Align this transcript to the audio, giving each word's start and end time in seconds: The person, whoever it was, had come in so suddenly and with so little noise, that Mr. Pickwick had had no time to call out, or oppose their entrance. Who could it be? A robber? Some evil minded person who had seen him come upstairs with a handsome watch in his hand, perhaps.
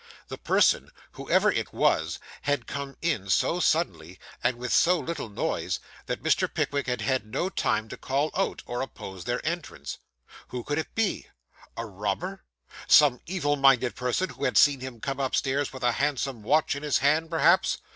The 0.29 0.37
person, 0.39 0.89
whoever 1.11 1.51
it 1.51 1.71
was, 1.73 2.17
had 2.41 2.65
come 2.65 2.97
in 3.03 3.29
so 3.29 3.59
suddenly 3.59 4.19
and 4.43 4.57
with 4.57 4.73
so 4.73 4.99
little 4.99 5.29
noise, 5.29 5.79
that 6.07 6.23
Mr. 6.23 6.51
Pickwick 6.51 6.87
had 6.87 7.01
had 7.01 7.23
no 7.23 7.49
time 7.49 7.87
to 7.89 7.97
call 7.97 8.31
out, 8.35 8.63
or 8.65 8.81
oppose 8.81 9.25
their 9.25 9.45
entrance. 9.47 9.99
Who 10.47 10.63
could 10.63 10.79
it 10.79 10.95
be? 10.95 11.27
A 11.77 11.85
robber? 11.85 12.43
Some 12.87 13.21
evil 13.27 13.55
minded 13.57 13.93
person 13.95 14.29
who 14.29 14.45
had 14.45 14.57
seen 14.57 14.79
him 14.79 15.01
come 15.01 15.19
upstairs 15.19 15.71
with 15.71 15.83
a 15.83 15.91
handsome 15.91 16.41
watch 16.41 16.75
in 16.75 16.81
his 16.81 16.97
hand, 16.97 17.29
perhaps. 17.29 17.77